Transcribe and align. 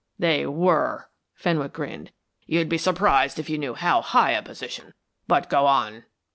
"They 0.17 0.47
were," 0.47 1.11
Fenwick 1.35 1.73
grinned. 1.73 2.11
"You'd 2.47 2.67
be 2.69 2.79
surprised 2.79 3.37
if 3.37 3.51
you 3.51 3.59
knew 3.59 3.75
how 3.75 4.01
high 4.01 4.31
a 4.31 4.41
position. 4.41 4.95
But 5.27 5.47
go 5.47 5.67
on." 5.67 6.05